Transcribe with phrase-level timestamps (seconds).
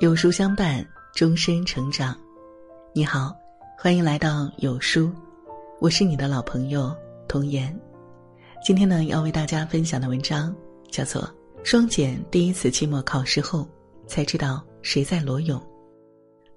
[0.00, 2.16] 有书相伴，终身成长。
[2.94, 3.36] 你好，
[3.76, 5.12] 欢迎来到有书，
[5.78, 6.96] 我是你的老朋友
[7.28, 7.78] 童言。
[8.64, 10.56] 今天呢，要为大家分享的文章
[10.90, 11.20] 叫做
[11.62, 13.68] 《双减第一次期末考试后
[14.06, 15.60] 才知道谁在裸泳》，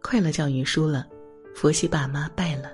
[0.02, 1.06] 快乐教育输了，
[1.54, 2.72] 佛系爸妈败了。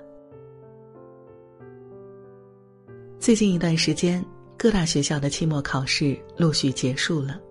[3.19, 4.23] 最近一段时间，
[4.55, 7.41] 各大学校的期末考试陆续结束了。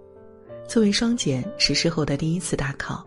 [0.69, 3.03] 作为双减实施后的第一次大考，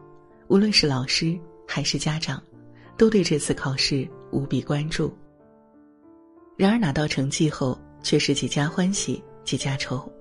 [0.52, 2.44] 无论是老师还是家长，
[2.98, 5.10] 都对这次考试无比关注。
[6.58, 10.12] 然而拿到成绩后，却是几家欢喜几家愁。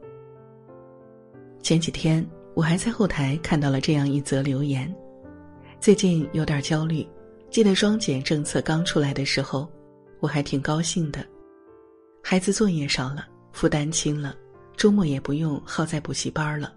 [1.64, 4.94] 前几天我还在后台看到了这样一则留言：
[5.80, 7.04] 最近有点焦虑，
[7.50, 9.68] 记得双减政策刚出来的时候，
[10.20, 11.26] 我还挺高兴的，
[12.22, 14.36] 孩子作业少了，负担轻了，
[14.76, 16.72] 周末也不用耗在补习班了。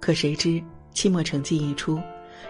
[0.00, 0.58] 可谁知，
[0.94, 2.00] 期末成绩一出，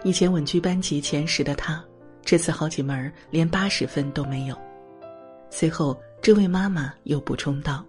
[0.04, 1.82] 以前稳居班级前十的他，
[2.24, 4.56] 这次好几门连八十分都没有。
[5.50, 7.84] 随后，这位妈妈又补充道：“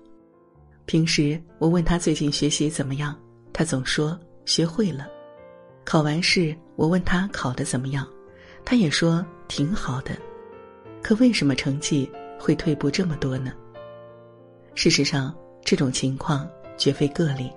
[0.85, 3.17] 平时我问他最近学习怎么样，
[3.53, 5.05] 他总说学会了；
[5.85, 8.07] 考完试我问他考得怎么样，
[8.65, 10.17] 他也说挺好的。
[11.01, 13.53] 可为什么成绩会退步这么多呢？
[14.75, 17.51] 事实上，这种情况绝非个例。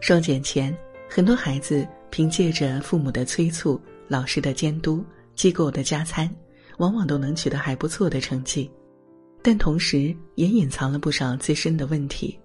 [0.00, 0.76] 双减前。”
[1.12, 6.28] 很多孩子凭借着父母的催促、老师的监督、机构的加餐，
[6.78, 8.70] 往往都能取得还不错的成绩，
[9.42, 12.38] 但同时也隐藏了不少自身的问题。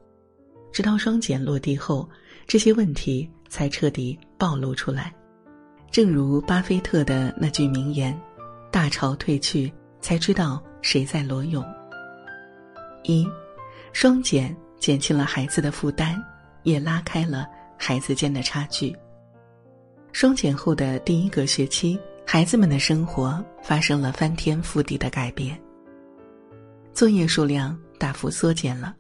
[0.71, 2.07] 直到双减落地后，
[2.45, 5.13] 这些问题才彻底暴露出来。
[5.89, 8.17] 正如巴菲特的那句名言
[8.69, 11.63] ：“大潮退去，才知道谁在裸泳。”
[13.03, 13.25] 一，
[13.93, 16.21] 双减减轻了孩子的负担，
[16.63, 17.47] 也拉开了。
[17.77, 18.95] 孩子间的差距。
[20.15, 25.61] 双减后的第一个学期，孩子们的生活发生了翻天覆地的改变。
[26.93, 28.95] 作业数量大幅缩减了，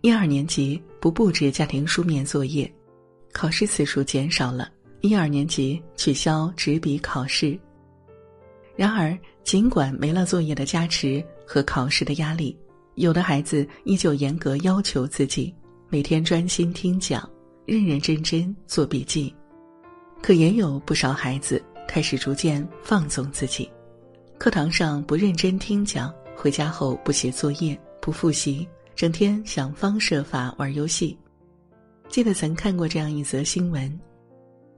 [0.00, 2.72] 一二年级不布置家庭书面作业，
[3.30, 4.70] 考试次数减少了，
[5.02, 7.60] 一二年级取消纸笔考试。
[8.74, 9.14] 然而，
[9.44, 12.56] 尽管没了作业的加持和考试的压力，
[12.94, 15.54] 有的孩子依旧严格要求自己，
[15.90, 17.28] 每天专心听讲。
[17.66, 19.34] 认认真真做笔记，
[20.22, 23.70] 可也有不少孩子开始逐渐放纵自己，
[24.36, 31.16] 课堂上不认真听讲，回家后不写作业、不复习，整天想方设法玩游戏。
[32.08, 33.98] 记得曾看过这样一则新闻：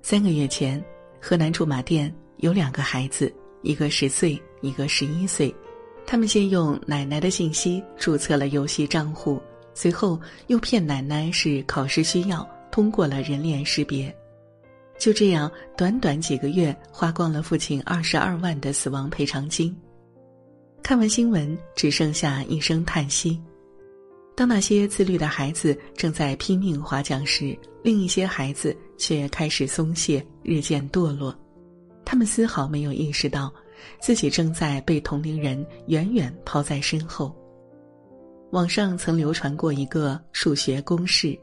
[0.03, 0.83] 三个月前，
[1.21, 5.55] 河南驻马店有两个孩子，一个十岁，一个十一岁，
[6.07, 9.41] 他们先用奶奶的信息注册了游戏账户，
[9.75, 12.49] 随后又骗奶奶是考试需要。
[12.71, 14.17] 通过了人脸识别，
[15.01, 19.75] 就这样短短几个月花光了父亲二十二万的死亡赔偿金。
[20.83, 23.41] 看完新闻，只剩下一声叹息。
[24.37, 31.35] 当那些自律的孩子正在拼命划桨时，另一些孩子却开始松懈，日渐堕落。
[32.05, 33.51] 他们丝毫没有意识到，
[34.01, 37.35] 自己正在被同龄人远远抛在身后。
[38.53, 41.39] 网上曾流传过一个数学公式。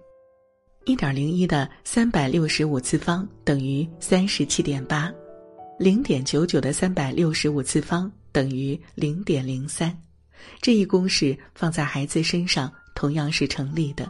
[0.88, 5.12] 一点零一的三百六十五次方等于三十七点八，
[5.78, 9.94] 零点九九的三百六十五次方等于零点零三。
[10.62, 14.10] 这一公式放在孩子身上同样是成立的。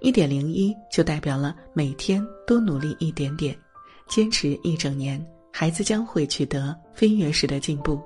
[0.00, 3.58] 一点零一就代表了每天多努力一点点，
[4.06, 5.20] 坚持一整年，
[5.52, 8.00] 孩子将会取得飞跃式的进步；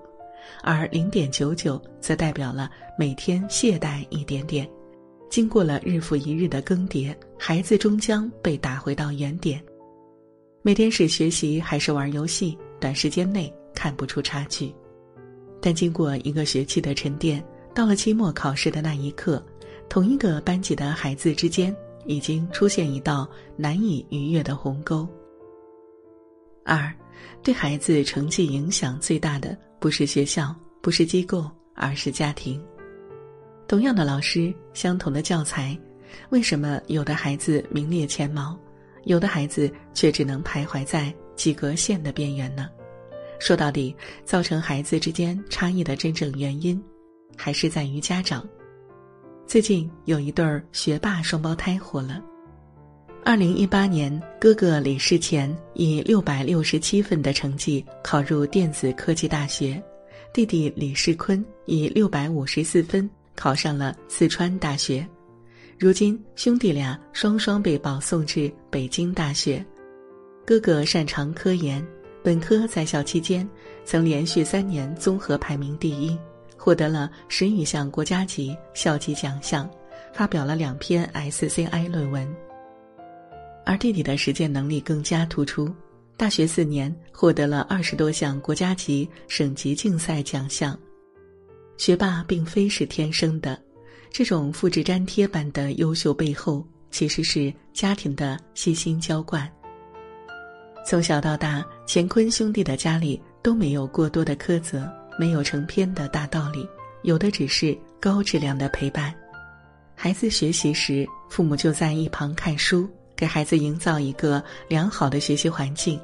[0.62, 4.66] 而零点九九则代表了每天懈怠一点点。
[5.32, 9.64] 经过了日复一日的更迭，孩子终将被打回到原点。
[10.60, 14.70] 每天是学习还是玩游戏，短时间内看不出差距，
[15.58, 17.42] 但经过一个学期的沉淀，
[17.74, 19.42] 到了期末考试的那一刻，
[19.88, 23.26] 同一个班级的孩子之间已经出现一道
[23.56, 25.08] 难以逾越的鸿沟。
[26.62, 26.92] 二，
[27.42, 32.62] 对孩子成绩影响最大的不是学校，不是机构，而是家庭。
[33.72, 35.74] 同样的老师，相同的教材，
[36.28, 38.54] 为什么有的孩子名列前茅，
[39.04, 42.68] 有的孩子却只能徘徊在及格线的边缘呢？
[43.38, 43.96] 说到底，
[44.26, 46.78] 造成孩子之间差异的真正原因，
[47.34, 48.46] 还是在于家长。
[49.46, 52.22] 最近有一对儿学霸双胞胎火了。
[53.24, 59.82] 二零一八年，哥哥李世前以六百六十七分的成绩考入电子科技大学，
[60.30, 63.08] 弟弟李世坤以六百五十四分。
[63.34, 65.06] 考上了四川大学，
[65.78, 69.64] 如今兄弟俩双双被保送至北京大学。
[70.44, 71.84] 哥哥擅长科研，
[72.22, 73.48] 本科在校期间，
[73.84, 76.18] 曾连续三年综合排名第一，
[76.56, 79.68] 获得了十余项国家级、校级奖项，
[80.12, 82.28] 发表了两篇 SCI 论文。
[83.64, 85.72] 而弟弟的实践能力更加突出，
[86.16, 90.76] 大学四年获得了二十多项国家级、省级竞赛奖项。
[91.82, 93.60] 学霸并非是天生的，
[94.08, 99.50] 这种复制粘贴般的优秀背后，其实是家庭的悉心浇灌。
[100.86, 104.88] 从小到大，乾坤兄弟的家里都没有过多的苛责，
[105.18, 106.64] 没有成篇的大道理，
[107.02, 109.12] 有的只是高质量的陪伴。
[109.96, 112.88] 孩子学习时，父母就在一旁看书。
[113.16, 116.00] 给孩子营造一个良好的学习环境，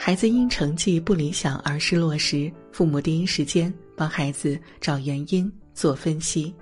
[0.00, 6.54] 孩子因成绩不理想而失落时，父母第一时间帮孩子找原因、做分析，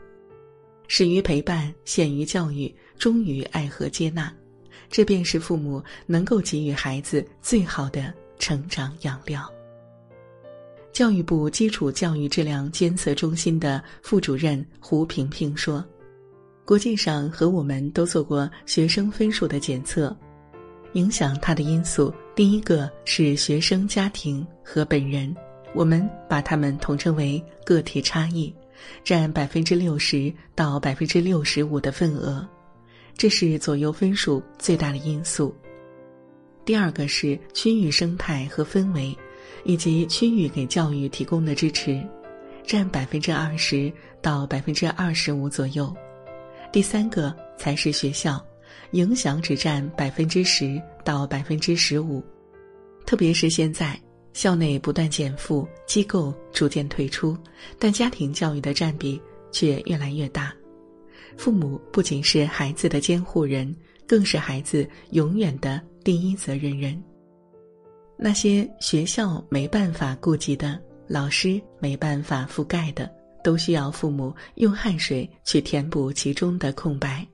[0.89, 4.33] 始于陪伴，陷于教育，忠于爱和接纳，
[4.89, 9.49] 这便是父母能够给予孩子最好的成长养料。
[10.93, 15.85] 教育部基础教育质量监测中心的副主任胡萍萍说。
[16.65, 20.17] 国际上和我们都做过学生分数的检测，
[20.95, 25.35] 影响他的因素，第一个是学生家庭和本人，
[25.75, 28.55] 我们把他们统称为个体差异，
[29.03, 32.47] 占百分之六十到百分之六十五的份额，
[33.17, 35.57] 这是左右分数最大的因素。
[36.67, 39.17] 第二个是区域生态和氛围，
[39.65, 42.07] 以及区域给教育提供的支持，
[42.67, 43.91] 占百分之二十
[44.21, 45.91] 到百分之二十五左右。
[46.71, 48.45] 第三个才是学校，
[48.93, 52.23] 影响只占百分之十到百分之十五，
[53.05, 53.99] 特别是现在
[54.33, 57.37] 校内不断减负，机构逐渐退出，
[57.79, 59.21] 但家庭教育的占比
[59.51, 60.55] 却越来越大。
[61.37, 63.75] 父母不仅是孩子的监护人，
[64.07, 67.03] 更是孩子永远的第一责任人。
[68.17, 73.11] 那些学校没办法顾及的，老师没办法覆盖的。
[73.45, 77.25] 都需要父母用汗水去填补其中的空白，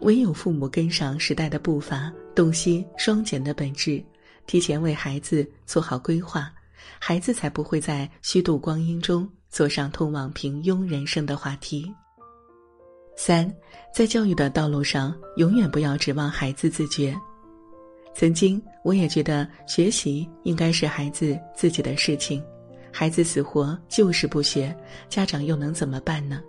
[0.00, 4.02] 唯有父母跟上时代的步伐，洞悉双减的本质，
[4.46, 6.52] 提前为孩子做好规划，
[6.98, 11.90] 孩子才不会在虚度光阴中坐上通往平庸人生的滑梯。
[13.16, 13.52] 三，
[13.94, 17.14] 在教育的道路上，永远不要指望孩子自觉。
[18.14, 22.42] 曾经，我也觉得学习应该是孩子自己的事情。
[22.90, 24.76] 孩子死活就是不学，
[25.08, 26.42] 家长又能怎么办呢？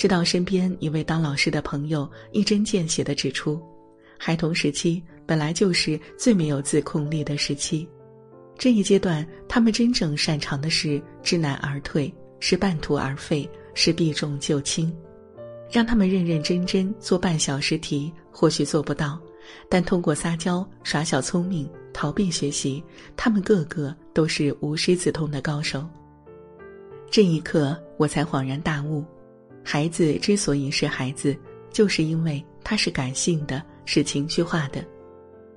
[0.00, 3.60] 直到身边一位当老师的朋友一针见血地指出，
[4.16, 7.86] 孩童时期本来就是最没有自控力的时期，
[8.56, 14.90] 这一阶段他们真正擅长的是知难而退，是半途而废，是避重就轻。
[15.70, 19.20] 让他们认认真真做半小时题，或许做不到。
[19.68, 22.82] 但通过撒娇、耍小聪明、逃避学习，
[23.18, 25.86] 他们个个都是无师自通的高手。
[27.10, 29.04] 这一刻，我才恍然大悟：
[29.62, 31.36] 孩子之所以是孩子，
[31.70, 34.84] 就是因为他是感性的，是情绪化的。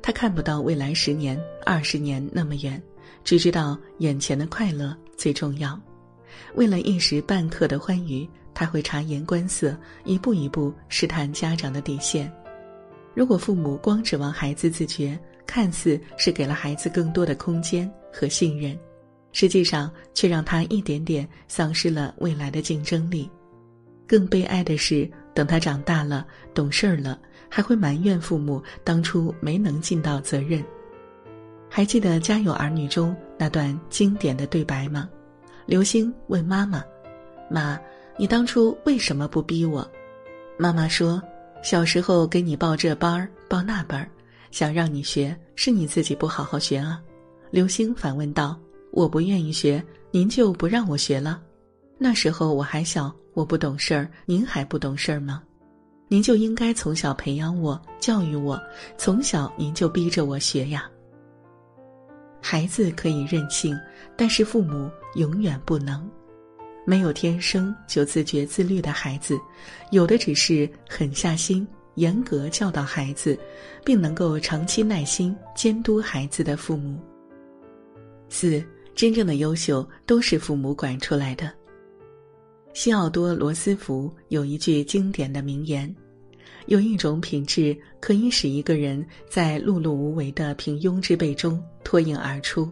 [0.02, 2.82] 他看不到未来十年、二十年那么远，
[3.24, 5.80] 只知道眼前的快乐最重要。
[6.56, 12.32] 为了一时半刻的欢愉，他会察言观色，一步一步试探家长的底线。
[13.16, 18.78] 如果父母光指望孩子自觉，看似是给了孩子更多的空间和信任，
[19.32, 23.30] 实际上却让他一点点丧失了未来的竞争力。
[24.08, 27.20] 更悲哀的是，等他长大了、懂事儿了，
[27.50, 30.64] 还会埋怨父母当初没能尽到责任。
[31.70, 35.10] 还记得《家有儿女》中那段经典的对白吗？
[35.66, 36.84] 刘星问妈妈
[37.50, 37.80] ：“妈，
[38.18, 39.90] 你当初为什么不逼我？”
[40.58, 41.22] 妈妈说。
[41.64, 44.10] 小时候给你报这班儿报那班儿，
[44.52, 47.02] 想让你学，是你自己不好好学啊。
[47.52, 48.60] 刘星反问道
[48.92, 49.82] ：“我不愿意学，
[50.12, 51.42] 您就不让我学了？
[52.04, 55.42] 那时候我还小，我不懂事儿，您还不懂事儿吗？
[56.10, 58.62] 您就应该从小培养我，教育我，
[58.98, 60.84] 从小您就逼着我学呀。
[62.42, 63.74] 孩子可以任性，
[64.18, 66.06] 但是父母永远不能。”
[66.86, 69.40] 没有天生就自觉自律的孩子，
[69.92, 73.40] 有的只是狠下心、严格教导孩子，
[73.86, 77.00] 并能够长期耐心监督孩子的父母。
[78.28, 78.62] 四，
[78.94, 81.50] 真正的优秀都是父母管出来的。
[82.74, 85.94] 西奥多·罗斯福有一句经典的名言
[86.68, 92.70] ：“有一种品质可以使一个人在碌碌无为的平庸之辈中脱颖而出，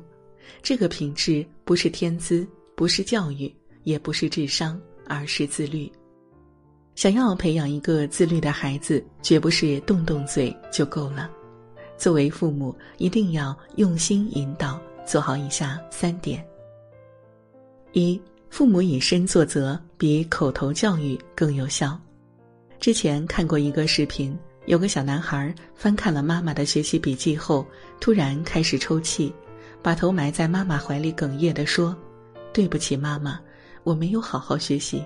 [0.61, 3.51] 这个品质不是天资，不是教育。”
[3.83, 5.91] 也不是智商，而是自律。
[6.93, 11.27] 想要培养一个自律的孩子，绝不是动动嘴就够了。
[11.97, 16.45] 作为父母，一定要用心引导，做好以下三点：
[17.93, 21.97] 一、父母以身作则，比口头教育更有效。
[22.81, 27.65] 之前看过一个视频，有个小男孩翻看了妈妈的学习笔记后，
[28.01, 29.33] 突然开始抽泣，
[29.81, 31.95] 把头埋在妈妈怀里，哽咽地说
[32.51, 33.39] ：“对不起，妈妈，
[33.83, 35.01] 我没有好好学习。”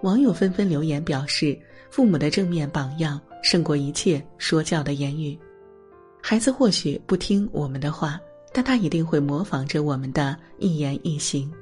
[0.00, 1.56] 网友纷纷留言表示，
[1.90, 5.38] 父母的正面榜样胜过一切说教的言语。
[6.22, 8.18] 孩子或许不听我们的话，
[8.50, 11.52] 但他一定会模仿着我们的一言一行。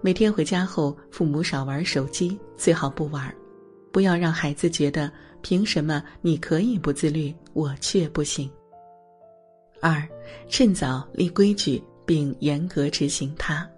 [0.00, 3.34] 每天回家后，父母少玩手机，最好不玩，
[3.92, 5.10] 不要让孩子觉得
[5.42, 8.50] 凭什么你可以不自律，我却不行。
[9.80, 10.06] 二，
[10.48, 13.68] 趁早立规矩并严格执行它。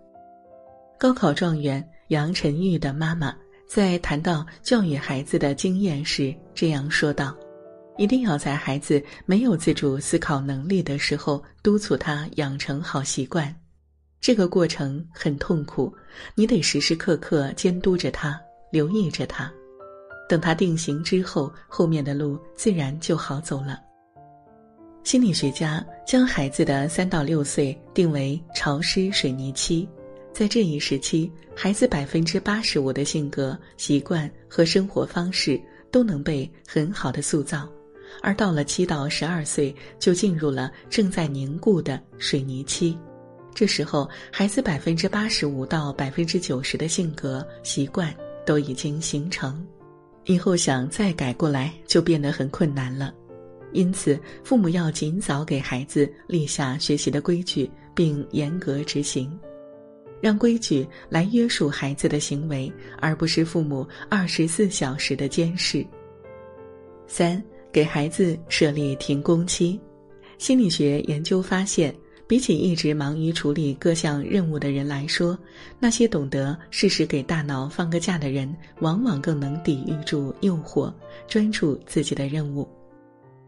[0.99, 3.35] 高考状元杨晨玉的妈妈。
[3.69, 7.37] 在谈到教育孩子的经验时，这样说道
[7.99, 13.55] ：“一定要在孩子没有自主思考能力的时候，督促他养成好习惯。
[14.21, 15.93] 这个过程很痛苦，
[16.35, 18.39] 你得时时刻刻监督着他，
[18.71, 19.51] 留意着他。
[20.29, 23.81] 等他定型之后，后面的路自然就好走了。”
[25.05, 29.89] 心理学家将孩子的三到六岁定为潮湿水泥期。
[30.35, 35.59] 在这一时期，孩子百分之八十五的性格、习惯和生活方式
[35.91, 37.67] 都能被很好的塑造，
[38.21, 42.97] 而到了七到十二岁，就进入了正在凝固的水泥期。
[43.59, 48.15] 这时候，孩子百分之八十五到百分之九十的性格、习惯
[48.47, 49.67] 都已经形成，
[50.27, 53.13] 以后想再改过来就变得很困难了。
[53.73, 59.37] 因此，父母要尽早给孩子立下学习的规矩，并严格执行。
[60.21, 65.85] 让规矩来约束孩子的行为，而不是父母二十四小时的监视。
[67.09, 69.81] 三，给孩子设立停工期。
[70.39, 71.93] 心理学研究发现，
[72.29, 75.37] 比起一直忙于处理各项任务的人来说，
[75.81, 80.93] 那些懂得适时给大脑放个假的人，往往更能抵御住诱惑，
[81.27, 82.69] 专注自己的任务。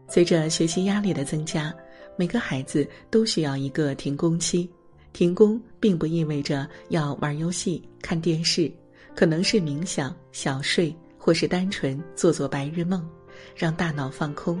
[0.07, 1.71] 随着学习压力的增加，
[2.17, 4.67] 每个孩子都需要一个停工期。
[5.13, 8.71] 停工并不意味着要玩游戏、看电视，
[9.13, 13.07] 可能是冥想、小睡，或是单纯做做白日梦，
[13.55, 14.59] 让大脑放空。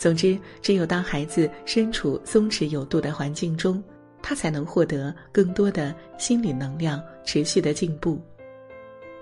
[0.00, 3.84] 总之，只有当孩子身处松弛有度的环境中，
[4.22, 8.18] 他才能获得更多的心理能量，持续的进步。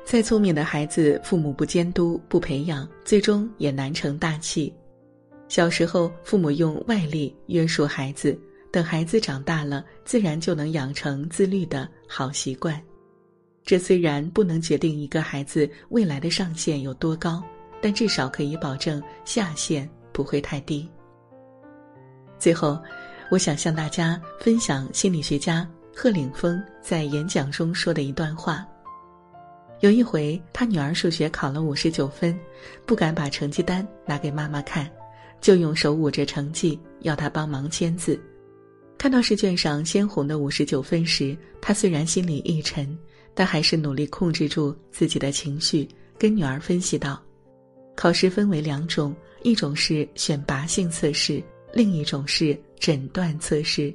[0.05, 4.73] 再聪明的孩子，父母不监督、不培养，最终也难成大器。
[5.49, 8.39] 小时候，父母用外力约束孩子。
[8.71, 12.81] 等孩子长大了，自然就能养成自律的好习惯。
[13.65, 17.43] 这虽然不能决定一个孩子未来的上限有多高，
[17.81, 20.91] 但至少可以保证下限不会太低。
[22.41, 22.77] 最后，
[23.31, 28.67] 我想向大家分享心理学家贺岭峰在演讲中说的一段话。
[29.79, 32.37] 有一回，他女儿数学考了五十九分，
[32.85, 34.91] 不敢把成绩单拿给妈妈看，
[35.41, 38.21] 就用手捂着成绩，要她帮忙签字。
[38.99, 42.99] 看到试卷上鲜红的五十九分时，他虽然心里一沉，
[43.35, 47.23] 但还是努力控制住自己的情绪，跟女儿分析道
[47.95, 51.43] ：“考试分为两种，一种是选拔性测试，
[51.73, 53.95] 另一种是诊断测试。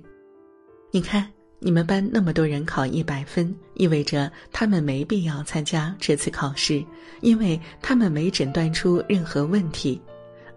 [0.92, 1.28] 你看，
[1.60, 6.84] 你们班那么多人考一百分，意味着他们没必要参加这次考试，
[7.22, 10.00] 因为他们没诊断出任何问题，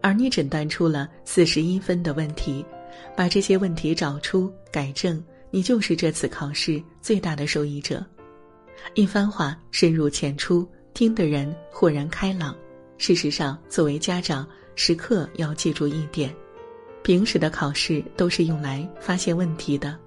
[0.01, 2.65] 而你诊断出了四十一分的问题。”
[3.15, 8.05] 把这些问题找出、改正，你就是这次考试最大的受益者。
[8.95, 12.57] 一番话深入浅出，听的人豁然开朗。
[12.97, 16.33] 事实上，作为家长，时刻要记住一点：
[17.03, 19.99] 平时的考试都是用来发现问题的。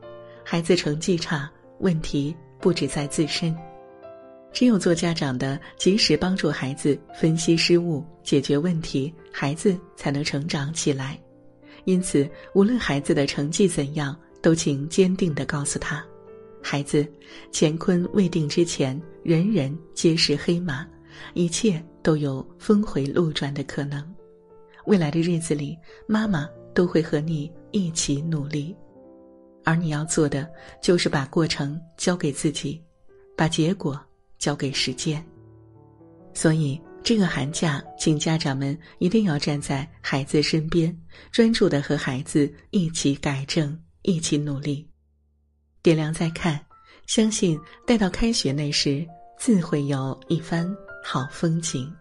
[0.43, 3.53] 孩子成绩差，问题不止在自身。
[4.53, 11.19] 只有做家长的及时帮助孩子分析失误、解决问题，孩子才能成长起来。
[11.85, 16.05] 因此，无论孩子的成绩怎样，都请坚定地告诉他
[16.61, 17.07] ：“孩子，
[17.51, 20.85] 乾坤未定之前，人人皆是黑马，
[21.33, 24.03] 一切都有峰回路转的可能。
[24.85, 28.75] 未来的日子里，妈妈都会和你一起努力，
[29.63, 30.49] 而你要做的
[30.81, 32.83] 就是把过程交给自己，
[33.35, 33.99] 把结果
[34.37, 35.23] 交给时间。
[36.33, 40.95] 所以。”这个寒假，请家长们一定要站在孩子身边，
[41.31, 44.85] 专注的和孩子一起改正，一起努力。
[45.81, 46.59] 点亮再看，
[47.07, 47.57] 相信
[47.87, 49.07] 待到开学那时，
[49.37, 50.69] 自会有一番
[51.01, 51.91] 好风景。